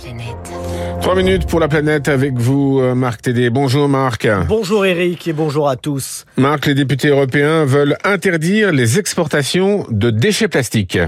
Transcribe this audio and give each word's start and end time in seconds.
planète. 0.00 0.36
Trois 1.00 1.14
minutes 1.16 1.46
pour 1.46 1.60
la 1.60 1.68
planète 1.68 2.08
avec 2.08 2.34
vous, 2.38 2.80
euh, 2.80 2.94
Marc 2.94 3.22
Tédé. 3.22 3.50
Bonjour 3.50 3.88
Marc. 3.88 4.28
Bonjour 4.46 4.86
Eric 4.86 5.26
et 5.26 5.32
bonjour 5.32 5.68
à 5.68 5.76
tous. 5.76 6.24
Marc, 6.36 6.66
les 6.66 6.74
députés 6.74 7.08
européens 7.08 7.64
veulent 7.64 7.96
interdire 8.04 8.72
les 8.72 8.98
exportations 8.98 9.86
de 9.90 10.10
déchets 10.10 10.48
plastiques. 10.48 10.98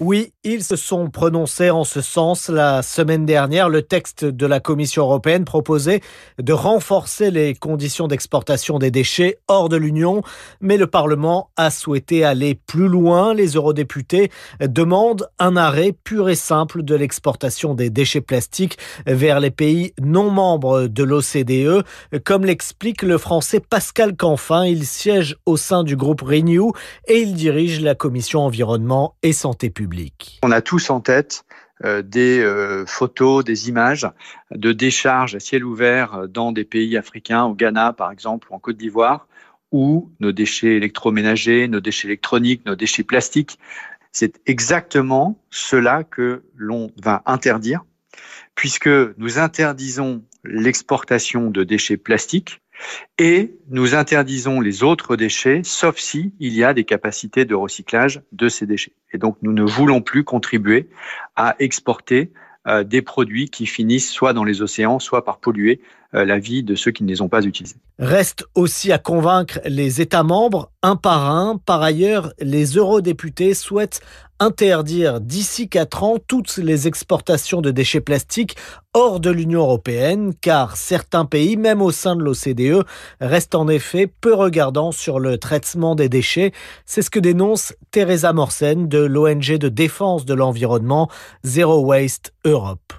Oui, 0.00 0.32
ils 0.48 0.62
se 0.62 0.76
sont 0.76 1.10
prononcés 1.10 1.70
en 1.70 1.82
ce 1.82 2.00
sens 2.00 2.48
la 2.48 2.80
semaine 2.82 3.26
dernière. 3.26 3.68
Le 3.68 3.82
texte 3.82 4.24
de 4.24 4.46
la 4.46 4.60
Commission 4.60 5.02
européenne 5.02 5.44
proposait 5.44 6.02
de 6.40 6.52
renforcer 6.52 7.32
les 7.32 7.54
conditions 7.54 8.06
d'exportation 8.06 8.78
des 8.78 8.92
déchets 8.92 9.40
hors 9.48 9.68
de 9.68 9.76
l'Union, 9.76 10.22
mais 10.60 10.76
le 10.76 10.86
Parlement 10.86 11.50
a 11.56 11.70
souhaité 11.70 12.24
aller 12.24 12.54
plus 12.54 12.86
loin. 12.86 13.34
Les 13.34 13.54
eurodéputés 13.54 14.30
demandent 14.60 15.28
un 15.40 15.56
arrêt 15.56 15.92
pur 15.92 16.28
et 16.28 16.36
simple 16.36 16.84
de 16.84 16.94
l'exportation 16.94 17.74
des 17.74 17.90
déchets 17.90 18.20
plastiques 18.20 18.78
vers 19.04 19.40
les 19.40 19.50
pays 19.50 19.94
non 20.00 20.30
membres 20.30 20.86
de 20.86 21.02
l'OCDE, 21.02 21.84
comme 22.24 22.44
l'explique 22.44 23.02
le 23.02 23.18
français 23.18 23.58
Pascal 23.58 24.16
Canfin. 24.16 24.64
Il 24.64 24.86
siège 24.86 25.36
au 25.44 25.56
sein 25.56 25.82
du 25.82 25.96
groupe 25.96 26.20
Renew 26.20 26.70
et 27.08 27.18
il 27.18 27.34
dirige 27.34 27.80
la 27.80 27.96
Commission 27.96 28.42
environnement 28.42 29.16
et 29.24 29.32
santé 29.32 29.70
publique. 29.70 30.35
On 30.42 30.50
a 30.50 30.60
tous 30.60 30.90
en 30.90 31.00
tête 31.00 31.44
euh, 31.84 32.02
des 32.02 32.40
euh, 32.40 32.86
photos, 32.86 33.44
des 33.44 33.68
images 33.68 34.08
de 34.50 34.72
décharges 34.72 35.34
à 35.34 35.40
ciel 35.40 35.64
ouvert 35.64 36.28
dans 36.28 36.52
des 36.52 36.64
pays 36.64 36.96
africains, 36.96 37.44
au 37.44 37.54
Ghana 37.54 37.92
par 37.92 38.10
exemple, 38.10 38.48
ou 38.50 38.54
en 38.54 38.58
Côte 38.58 38.76
d'Ivoire, 38.76 39.28
où 39.72 40.10
nos 40.20 40.32
déchets 40.32 40.76
électroménagers, 40.76 41.68
nos 41.68 41.80
déchets 41.80 42.08
électroniques, 42.08 42.64
nos 42.66 42.76
déchets 42.76 43.02
plastiques, 43.02 43.58
c'est 44.12 44.40
exactement 44.46 45.38
cela 45.50 46.04
que 46.04 46.42
l'on 46.54 46.90
va 47.02 47.22
interdire, 47.26 47.84
puisque 48.54 48.88
nous 48.88 49.38
interdisons 49.38 50.24
l'exportation 50.44 51.50
de 51.50 51.64
déchets 51.64 51.98
plastiques 51.98 52.62
et 53.18 53.54
nous 53.68 53.94
interdisons 53.94 54.60
les 54.60 54.82
autres 54.82 55.16
déchets, 55.16 55.62
sauf 55.64 55.98
si 55.98 56.32
il 56.40 56.54
y 56.54 56.64
a 56.64 56.74
des 56.74 56.84
capacités 56.84 57.44
de 57.44 57.54
recyclage 57.54 58.22
de 58.32 58.48
ces 58.48 58.66
déchets. 58.66 58.92
Et 59.12 59.18
donc, 59.18 59.36
nous 59.42 59.52
ne 59.52 59.62
voulons 59.62 60.02
plus 60.02 60.24
contribuer 60.24 60.88
à 61.36 61.56
exporter 61.58 62.32
euh, 62.66 62.84
des 62.84 63.02
produits 63.02 63.48
qui 63.48 63.66
finissent 63.66 64.10
soit 64.10 64.32
dans 64.32 64.44
les 64.44 64.60
océans, 64.60 64.98
soit 64.98 65.24
par 65.24 65.38
polluer 65.38 65.80
euh, 66.14 66.24
la 66.24 66.38
vie 66.38 66.62
de 66.62 66.74
ceux 66.74 66.90
qui 66.90 67.04
ne 67.04 67.08
les 67.08 67.20
ont 67.20 67.28
pas 67.28 67.44
utilisés. 67.44 67.76
Reste 67.98 68.44
aussi 68.54 68.92
à 68.92 68.98
convaincre 68.98 69.60
les 69.64 70.00
États 70.00 70.22
membres 70.22 70.70
un 70.82 70.96
par 70.96 71.30
un. 71.30 71.58
Par 71.64 71.82
ailleurs, 71.82 72.32
les 72.40 72.76
eurodéputés 72.76 73.54
souhaitent 73.54 74.00
interdire 74.38 75.20
d'ici 75.20 75.68
quatre 75.68 76.02
ans 76.02 76.18
toutes 76.26 76.58
les 76.58 76.86
exportations 76.86 77.62
de 77.62 77.70
déchets 77.70 78.00
plastiques 78.00 78.56
hors 78.92 79.20
de 79.20 79.30
l'Union 79.30 79.60
européenne, 79.60 80.32
car 80.40 80.76
certains 80.76 81.24
pays, 81.24 81.56
même 81.56 81.82
au 81.82 81.90
sein 81.90 82.16
de 82.16 82.22
l'OCDE, 82.22 82.84
restent 83.20 83.54
en 83.54 83.68
effet 83.68 84.06
peu 84.06 84.34
regardants 84.34 84.92
sur 84.92 85.20
le 85.20 85.38
traitement 85.38 85.94
des 85.94 86.08
déchets. 86.08 86.52
C'est 86.84 87.02
ce 87.02 87.10
que 87.10 87.18
dénonce 87.18 87.74
Teresa 87.90 88.32
Morsen 88.32 88.88
de 88.88 88.98
l'ONG 88.98 89.58
de 89.58 89.68
défense 89.68 90.24
de 90.24 90.34
l'environnement 90.34 91.10
Zero 91.44 91.80
Waste 91.80 92.32
Europe. 92.44 92.92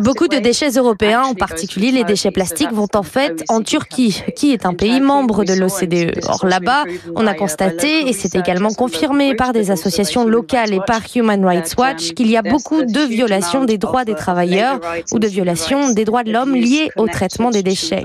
Beaucoup 0.00 0.28
de 0.28 0.38
déchets 0.38 0.70
européens, 0.70 1.22
en 1.22 1.34
particulier 1.34 1.90
les 1.90 2.04
déchets 2.04 2.30
plastiques, 2.30 2.72
vont 2.72 2.88
en 2.94 3.02
fait 3.02 3.44
en 3.48 3.62
Turquie, 3.62 4.22
qui 4.36 4.52
est 4.52 4.66
un 4.66 4.74
pays 4.74 5.00
membre 5.00 5.44
de 5.44 5.54
l'OCDE. 5.54 6.20
Or 6.28 6.46
là-bas, 6.46 6.84
on 7.14 7.26
a 7.26 7.34
constaté, 7.34 8.08
et 8.08 8.12
c'est 8.12 8.34
également 8.34 8.72
confirmé 8.72 9.34
par 9.34 9.52
des 9.52 9.70
associations 9.70 10.26
locales 10.26 10.72
et 10.72 10.80
par 10.86 11.00
Human 11.14 11.44
Rights 11.44 11.74
Watch, 11.78 12.12
qu'il 12.12 12.30
y 12.30 12.36
a 12.36 12.42
beaucoup 12.42 12.82
de 12.82 13.00
violations 13.00 13.64
des 13.64 13.78
droits 13.78 14.04
des 14.04 14.14
travailleurs 14.14 14.80
ou 15.12 15.18
de 15.18 15.26
violations 15.26 15.90
des 15.92 16.04
droits 16.04 16.24
de 16.24 16.32
l'homme 16.32 16.54
liées 16.54 16.90
au 16.96 17.06
traitement 17.06 17.50
des 17.50 17.62
déchets. 17.62 18.04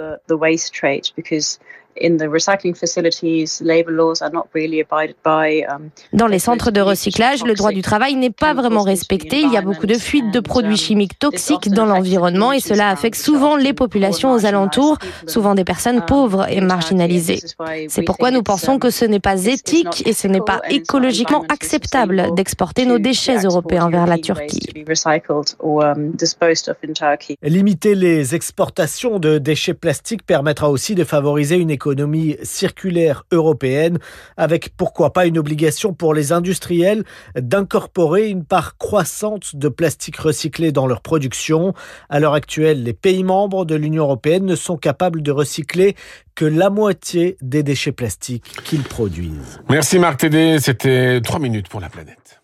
Dans 6.14 6.28
les 6.28 6.40
centres 6.40 6.72
de 6.72 6.82
recyclage, 6.82 7.44
le 7.44 7.54
droit 7.54 7.72
du 7.72 7.82
travail 7.82 8.16
n'est 8.16 8.30
pas 8.30 8.54
vraiment 8.54 8.84
respecté. 8.84 9.42
Il 9.42 9.52
y 9.52 9.58
a 9.58 9.62
beaucoup 9.62 9.88
de 9.88 9.96
fuites 9.96 10.32
de 10.34 10.40
produits 10.40 10.72
um, 10.72 10.78
chimiques 10.78 11.20
toxiques 11.20 11.70
dans 11.70 11.86
l'environnement 11.86 12.52
et 12.52 12.60
cela 12.60 12.90
affecte 12.90 13.18
souvent 13.18 13.56
les 13.56 13.74
populations 13.74 14.32
aux 14.34 14.46
alentours, 14.46 14.98
souvent 15.26 15.56
des 15.56 15.64
personnes 15.64 15.98
um, 15.98 16.06
pauvres 16.06 16.48
et 16.50 16.62
marginalisées. 16.62 17.40
C'est 17.88 18.04
pourquoi 18.04 18.32
nous 18.32 18.44
pensons 18.44 18.80
que 18.80 18.90
ce 18.90 19.06
n'est 19.06 19.20
pas 19.20 19.46
éthique 19.46 20.04
et 20.06 20.14
ce 20.14 20.28
n'est 20.28 20.42
pas 20.42 20.62
écologiquement 20.70 21.44
acceptable 21.50 22.36
d'exporter 22.36 22.86
nos 22.86 23.00
déchets 23.00 23.40
européens 23.40 23.90
vers 23.90 24.06
la 24.06 24.18
Turquie. 24.18 24.68
Um, 25.60 26.14
Limiter 27.44 27.96
les 27.96 28.36
exportations 28.36 29.20
de 29.20 29.38
déchets 29.38 29.74
plastiques 29.74 30.26
permettra 30.26 30.70
aussi 30.70 30.96
de 30.96 31.04
favoriser 31.04 31.56
une 31.56 31.70
économie 31.72 31.87
économie 31.92 32.36
circulaire 32.44 33.24
européenne, 33.32 33.98
avec 34.36 34.70
pourquoi 34.76 35.14
pas 35.14 35.26
une 35.26 35.38
obligation 35.38 35.94
pour 35.94 36.14
les 36.14 36.32
industriels 36.32 37.04
d'incorporer 37.36 38.30
une 38.30 38.44
part 38.44 38.78
croissante 38.78 39.56
de 39.56 39.70
plastique 39.70 40.18
recyclé 40.18 40.72
dans 40.72 40.88
leur 40.88 41.02
production. 41.02 41.74
À 42.10 42.20
l'heure 42.20 42.34
actuelle, 42.34 42.84
les 42.84 42.94
pays 42.94 43.24
membres 43.24 43.66
de 43.66 43.76
l'Union 43.76 44.04
européenne 44.04 44.46
ne 44.46 44.56
sont 44.56 44.78
capables 44.78 45.22
de 45.22 45.32
recycler 45.32 45.96
que 46.36 46.46
la 46.46 46.70
moitié 46.70 47.38
des 47.42 47.64
déchets 47.64 47.92
plastiques 47.92 48.56
qu'ils 48.64 48.84
produisent. 48.84 49.60
Merci 49.70 49.98
Marc 49.98 50.20
Tédé, 50.20 50.60
c'était 50.60 51.22
trois 51.22 51.40
minutes 51.40 51.70
pour 51.70 51.80
la 51.80 51.90
planète. 51.90 52.42